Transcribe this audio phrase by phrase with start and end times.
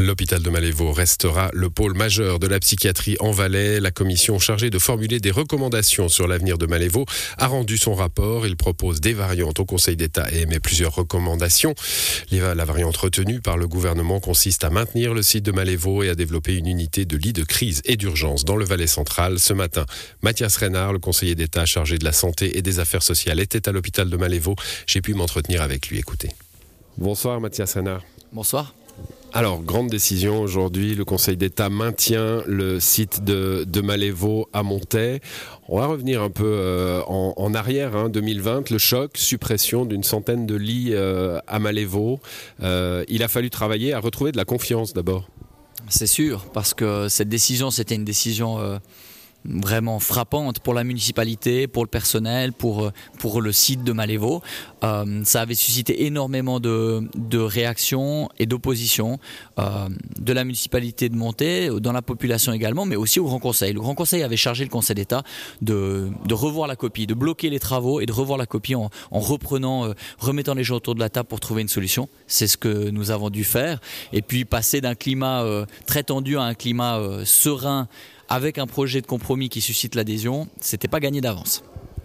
[0.00, 3.80] L'hôpital de Malévo restera le pôle majeur de la psychiatrie en Valais.
[3.80, 7.04] La commission chargée de formuler des recommandations sur l'avenir de Malévo
[7.36, 8.46] a rendu son rapport.
[8.46, 11.74] Il propose des variantes au Conseil d'État et émet plusieurs recommandations.
[12.30, 16.14] La variante retenue par le gouvernement consiste à maintenir le site de Malévo et à
[16.14, 19.40] développer une unité de lit de crise et d'urgence dans le Valais central.
[19.40, 19.84] Ce matin,
[20.22, 23.72] Mathias Reynard, le conseiller d'État chargé de la santé et des affaires sociales, était à
[23.72, 24.54] l'hôpital de Malévo.
[24.86, 25.98] J'ai pu m'entretenir avec lui.
[25.98, 26.30] Écoutez.
[26.96, 28.04] Bonsoir Mathias Reynard.
[28.32, 28.72] Bonsoir.
[29.34, 35.20] Alors, grande décision aujourd'hui, le Conseil d'État maintient le site de, Malévo à Montaix.
[35.68, 40.46] On va revenir un peu euh, en, arrière, 2020, hein, le choc, suppression d'une centaine
[40.46, 42.20] de lits euh, à Malévo.
[42.62, 45.28] Euh, il a fallu travailler à retrouver de la confiance d'abord.
[45.90, 48.80] C'est sûr, parce que cette décision, c'était une décision
[49.44, 54.42] vraiment frappante pour la municipalité, pour le personnel, pour, euh, pour le site de Malévo.
[54.84, 59.18] Euh, ça avait suscité énormément de, de réactions et d'opposition
[59.58, 63.72] euh, de la municipalité de Monté, dans la population également, mais aussi au Grand Conseil.
[63.72, 65.22] Le Grand Conseil avait chargé le Conseil d'État
[65.62, 68.90] de, de revoir la copie, de bloquer les travaux et de revoir la copie en,
[69.10, 72.08] en reprenant, remettant les gens autour de la table pour trouver une solution.
[72.26, 73.80] C'est ce que nous avons dû faire.
[74.12, 75.44] Et puis passer d'un climat
[75.86, 77.88] très tendu à un climat serein
[78.28, 81.62] avec un projet de compromis qui suscite l'adhésion, c'était pas gagné d'avance.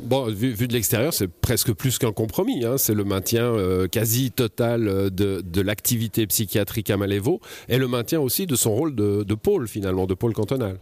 [0.00, 2.64] Bon, vu, de l'extérieur, c'est presque plus qu'un compromis.
[2.64, 2.76] Hein.
[2.76, 8.20] C'est le maintien euh, quasi total euh, de, l'activité psychiatrique à Malévo et le maintien
[8.20, 10.78] aussi de son rôle de, pôle, finalement, de pôle cantonal.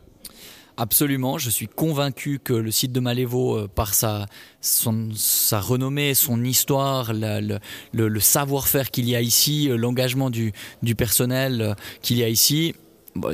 [0.76, 4.26] Absolument, je suis convaincu que le site de Malévo, euh, par sa,
[4.60, 12.16] sa renommée, son histoire, le, savoir-faire qu'il y a ici, l'engagement du, du personnel qu'il
[12.16, 12.74] y a ici,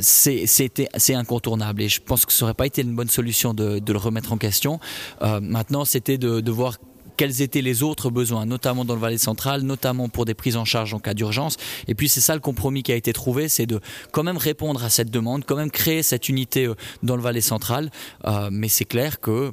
[0.00, 3.98] c'est incontournable et je pense que ça n'aurait pas été une bonne solution de, le
[3.98, 4.80] remettre en question.
[5.22, 6.78] Euh, maintenant, c'était de, voir
[7.16, 10.64] quels étaient les autres besoins, notamment dans le Valais central, notamment pour des prises en
[10.64, 11.56] charge en cas d'urgence.
[11.88, 13.80] Et puis c'est ça le compromis qui a été trouvé, c'est de
[14.12, 17.40] quand même répondre à cette demande, quand même créer cette unité euh, dans le Valais
[17.40, 17.91] central.
[18.24, 19.53] Euh, mais c'est clair que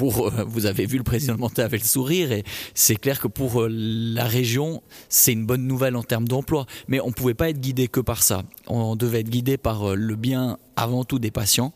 [0.00, 2.44] euh, vous avez vu le président de Monté avec le sourire et
[2.74, 6.66] c'est clair que pour euh, la région, c'est une bonne nouvelle en termes d'emploi.
[6.88, 8.42] Mais on ne pouvait pas être guidé que par ça.
[8.66, 11.74] On devait être guidé par euh, le bien avant tout des patients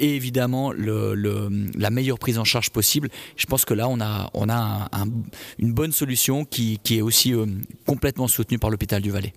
[0.00, 3.08] et évidemment la meilleure prise en charge possible.
[3.36, 4.88] Je pense que là, on a,
[5.60, 7.32] une bonne solution qui est aussi
[7.86, 9.32] complètement soutenue par l'hôpital du Valais.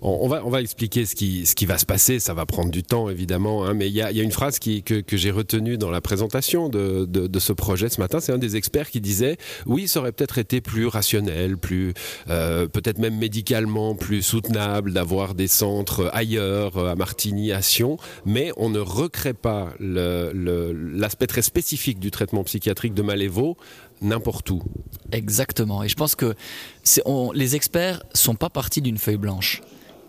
[0.00, 3.74] On, va, expliquer ce qui, va se passer, ça va prendre du temps évidemment, hein,
[3.74, 7.88] mais il y a, une phrase que, j'ai retenue dans la présentation de, ce projet
[7.88, 11.56] ce matin, c'est un des experts qui disait oui, ça aurait peut-être été plus rationnel,
[11.56, 11.94] plus
[12.28, 18.52] euh, peut-être même médicalement plus soutenable d'avoir des centres ailleurs, à Martigny, à Sion, mais
[18.56, 23.56] on ne recrée pas l'aspect très spécifique du traitement psychiatrique de Malévo
[24.00, 24.62] n'importe où.
[25.12, 26.34] Exactement, et je pense que
[27.34, 29.60] les experts sont pas partis d'une feuille blanche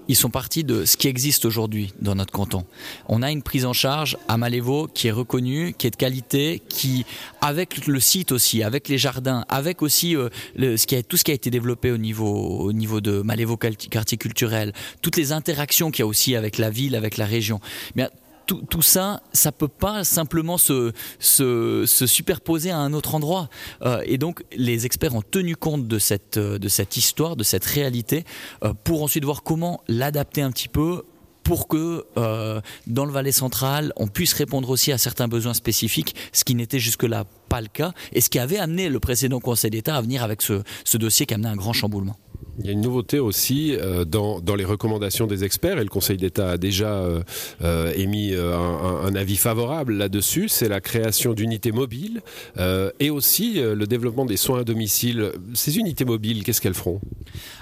[0.10, 2.66] ils sont partis de ce qui existe aujourd'hui dans notre canton.
[3.08, 6.62] On a une prise en charge à Malévo qui est reconnue, qui est de qualité,
[6.68, 7.06] qui,
[7.42, 10.30] avec le site aussi, avec les jardins, avec aussi euh,
[11.08, 15.16] tout ce qui a été développé au niveau, au niveau de Malévo quartier culturel, toutes
[15.16, 17.62] les interactions qu'il y a aussi avec la ville, avec la région.
[18.58, 23.50] Tout, ça, ça peut pas simplement se, se, superposer à un autre endroit.
[23.82, 28.24] Euh, et donc, les experts ont tenu compte de cette, cette histoire, de cette réalité,
[28.64, 31.04] euh, pour ensuite voir comment l'adapter un petit peu
[31.44, 36.16] pour que euh, dans le Valais central, on puisse répondre aussi à certains besoins spécifiques,
[36.32, 39.72] ce qui n'était jusque-là pas le cas, et ce qui avait amené le précédent Conseil
[39.72, 42.16] d'État à venir avec ce, ce dossier qui a amené un grand chamboulement.
[42.60, 45.90] Il y a une nouveauté aussi euh, dans, dans, les recommandations des experts, et le
[45.90, 47.22] Conseil d'État a déjà euh,
[47.62, 52.22] euh émis un, un, avis favorable là-dessus, c'est la création d'unités mobiles
[53.00, 55.32] et aussi le développement des soins à domicile.
[55.54, 57.02] Ces unités mobiles, qu'est-ce qu'elles feront?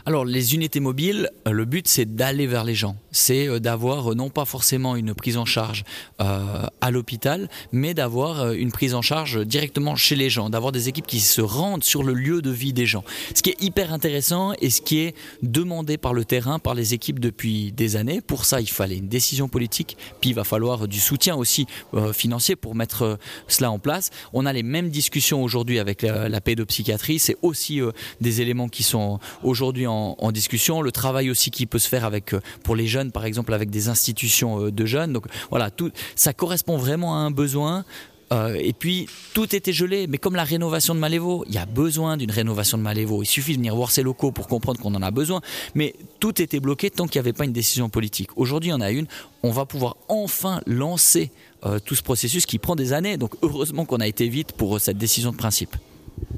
[0.06, 4.46] Alors les unités mobiles, le but c'est d'aller vers les gens, c'est d'avoir non pas
[4.46, 5.84] forcément une prise en charge
[6.20, 11.08] à l'hôpital, mais d'avoir une prise en charge directement chez les gens, d'avoir des équipes
[11.08, 13.04] qui se rendent sur le lieu de vie des gens.
[13.34, 16.94] Ce qui est hyper intéressant et ce qui est demandé par le terrain, par les
[16.94, 18.22] équipes depuis des années.
[18.22, 22.14] Pour ça, il fallait une décision politique, puis il va falloir du soutien aussi euh,
[22.14, 23.16] financier pour mettre euh,
[23.48, 24.10] cela en place.
[24.34, 27.20] On a les mêmes discussions aujourd'hui avec la, pédopsychiatrie.
[27.20, 27.92] C'est aussi euh,
[28.22, 30.82] des éléments qui sont aujourd'hui en, discussion.
[30.82, 33.88] Le travail aussi qui peut se faire avec, pour les jeunes, par exemple, avec des
[33.88, 35.14] institutions de jeunes.
[35.14, 37.86] Donc voilà, tout, ça correspond vraiment à un besoin.
[38.34, 40.08] Euh, et puis, tout était gelé.
[40.08, 43.24] Mais comme la rénovation de Malévo, il y a besoin d'une rénovation de Malévo.
[43.24, 45.42] Il suffit de venir voir ses locaux pour comprendre qu'on en a besoin.
[45.76, 48.30] Mais tout était bloqué tant qu'il n'y avait pas une décision politique.
[48.36, 49.08] Aujourd'hui, on a une.
[49.44, 51.32] On va pouvoir enfin lancer
[51.66, 53.18] euh, tout ce processus qui prend des années.
[53.18, 55.76] Donc, heureusement qu'on a été vite pour cette décision de principe.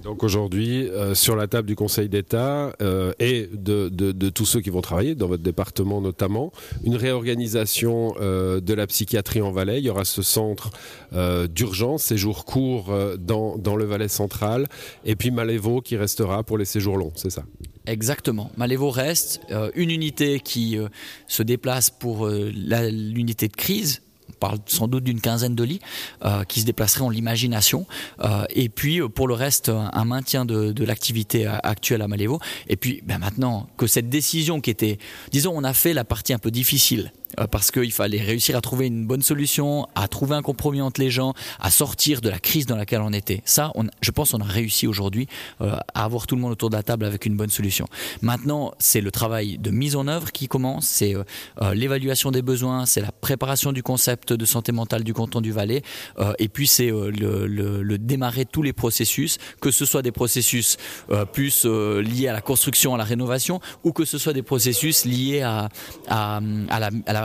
[0.10, 4.72] Donc aujourd'hui, euh, sur la table du Conseil d'État euh, et de, tous ceux qui
[4.72, 6.52] vont travailler, dans votre département notamment,
[6.84, 9.78] une réorganisation euh, de la psychiatrie en Valais.
[9.78, 10.72] Il y aura ce centre
[11.50, 14.66] d'urgence, séjour court dans, dans, le Valais central,
[15.06, 17.44] et puis Malévo qui restera pour les séjours longs, c'est ça?
[17.86, 18.50] Exactement.
[18.58, 19.42] Malévo reste
[19.76, 20.78] une unité qui
[21.28, 24.02] se déplace pour l'unité de crise
[24.40, 25.80] parle sans doute d'une quinzaine de lits
[26.26, 27.86] euh, qui se déplaceraient en l'imagination.
[28.22, 32.40] Euh, et puis pour le reste, un maintien de, l'activité actuelle à Malévo.
[32.68, 34.98] Et puis ben maintenant que cette décision qui était,
[35.32, 37.19] disons, on a fait la partie un peu difficile euh,
[37.52, 41.10] parce qu'il fallait réussir à trouver une bonne solution, à trouver un compromis entre les
[41.10, 43.42] gens, à sortir de la crise dans laquelle on était.
[43.46, 43.72] Ça,
[44.02, 45.28] je pense qu'on a réussi aujourd'hui
[45.62, 47.88] euh, à avoir tout le monde autour de la table avec une bonne solution.
[48.22, 52.86] Maintenant, c'est le travail de mise en œuvre qui commence, c'est euh, l'évaluation des besoins,
[52.86, 55.82] c'est la préparation du concept de santé mentale du canton du Valais,
[56.38, 60.78] et puis c'est le, le, démarrer tous les processus, que ce soit des processus
[61.34, 65.42] plus liés à la construction, à la rénovation, ou que ce soit des processus liés
[65.42, 65.70] à,
[66.08, 66.40] à,
[66.70, 67.19] à la, à la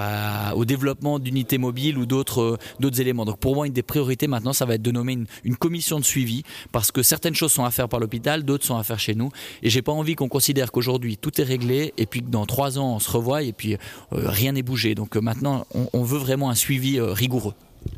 [0.55, 3.25] au développement d'unités mobiles ou d'autres euh, d'autres éléments.
[3.25, 6.05] Donc pour moi, une des priorités maintenant, ça va être de nommer une, commission de
[6.05, 6.43] suivi
[6.73, 9.31] parce que certaines choses sont à faire par l'hôpital, d'autres sont à faire chez nous.
[9.63, 12.79] Et j'ai pas envie qu'on considère qu'aujourd'hui tout est réglé et puis que dans trois
[12.79, 13.79] ans on se revoit et puis euh,
[14.13, 14.95] rien n'est bougé.
[14.95, 17.55] Donc euh, maintenant, on veut vraiment un suivi rigoureux.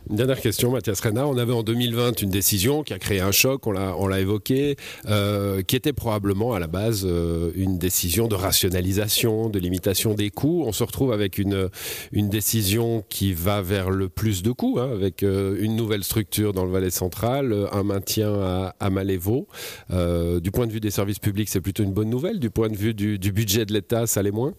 [0.09, 1.29] Une dernière question, Mathias Renard.
[1.29, 5.63] On avait en 2020 une décision qui a créé un choc, on l'a évoqué, euh,
[5.63, 10.63] qui était probablement à la base euh, une décision de rationalisation, de limitation des coûts.
[10.65, 11.71] On se retrouve avec une,
[12.13, 16.65] décision qui va vers le plus de coûts, hein, avec euh, une nouvelle structure dans
[16.65, 19.49] le Valais central, un maintien à, à Malévo.
[19.91, 22.39] du point de vue des services publics, c'est plutôt une bonne nouvelle.
[22.39, 24.55] Du point de vue du budget de l'État, ça l'est moins?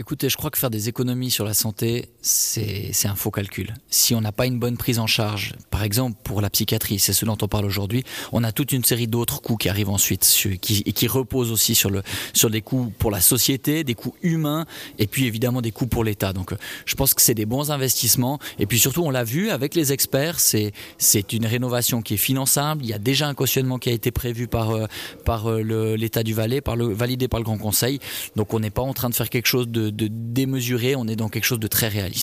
[0.00, 3.74] Écoutez, je crois que faire des économies sur la santé, c'est un faux calcul.
[3.90, 7.12] Si on n'a pas une bonne prise en charge, par exemple pour la psychiatrie, c'est
[7.12, 8.02] ce dont on parle aujourd'hui,
[8.32, 10.22] on a toute une série d'autres coûts qui arrivent ensuite
[10.62, 14.64] qui, et qui reposent aussi sur, des coûts pour la société, des coûts humains
[14.98, 16.32] et puis évidemment des coûts pour l'État.
[16.32, 16.54] Donc
[16.86, 19.92] je pense que c'est des bons investissements et puis surtout on l'a vu avec les
[19.92, 20.72] experts, c'est
[21.34, 22.82] une rénovation qui est finançable.
[22.84, 24.86] Il y a déjà un cautionnement qui a été prévu par, euh,
[25.28, 27.98] euh, l'État du Valais, validé par le Grand Conseil.
[28.34, 31.16] Donc on n'est pas en train de faire quelque chose de de démesuré, on est
[31.16, 32.18] dans quelque chose de très réaliste.